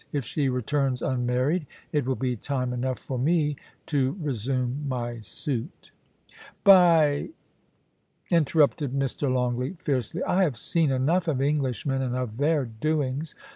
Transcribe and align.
If 0.11 0.25
she 0.25 0.49
returns 0.49 1.03
unmarried, 1.03 1.67
it 1.91 2.07
will 2.07 2.15
be 2.15 2.35
time 2.35 2.73
enough 2.73 2.97
for 2.97 3.19
me 3.19 3.55
to 3.85 4.17
resume 4.19 4.83
my 4.87 5.17
suit' 5.21 5.91
* 6.27 6.63
By!' 6.63 7.29
interrupted 8.31 8.93
Mr. 8.93 9.31
Longleat, 9.31 9.79
fiercely, 9.79 10.23
* 10.23 10.23
I 10.37 10.41
have 10.41 10.57
seen 10.57 10.89
enough 10.89 11.27
of 11.27 11.39
Englishmen 11.39 12.01
and 12.01 12.15
of 12.15 12.37
their 12.37 12.65
doings. 12.65 13.35